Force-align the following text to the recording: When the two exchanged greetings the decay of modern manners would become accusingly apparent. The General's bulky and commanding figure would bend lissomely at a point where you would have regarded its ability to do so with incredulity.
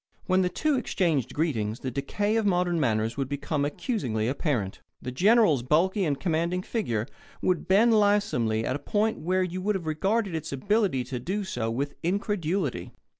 When 0.25 0.41
the 0.41 0.49
two 0.49 0.77
exchanged 0.79 1.35
greetings 1.35 1.81
the 1.81 1.91
decay 1.91 2.35
of 2.35 2.43
modern 2.43 2.79
manners 2.79 3.17
would 3.17 3.29
become 3.29 3.63
accusingly 3.63 4.27
apparent. 4.27 4.81
The 4.99 5.11
General's 5.11 5.61
bulky 5.61 6.05
and 6.05 6.19
commanding 6.19 6.63
figure 6.63 7.05
would 7.39 7.67
bend 7.67 7.93
lissomely 7.93 8.63
at 8.65 8.75
a 8.75 8.79
point 8.79 9.19
where 9.19 9.43
you 9.43 9.61
would 9.61 9.75
have 9.75 9.85
regarded 9.85 10.33
its 10.33 10.51
ability 10.51 11.03
to 11.03 11.19
do 11.19 11.43
so 11.43 11.69
with 11.69 11.93
incredulity. 12.01 12.93